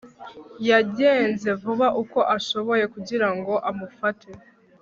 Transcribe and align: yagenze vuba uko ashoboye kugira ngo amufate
yagenze 0.69 1.49
vuba 1.61 1.87
uko 2.01 2.19
ashoboye 2.35 2.85
kugira 2.93 3.27
ngo 3.35 3.53
amufate 3.69 4.29